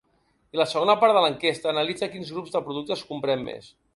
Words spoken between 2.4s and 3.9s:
de productes comprem més.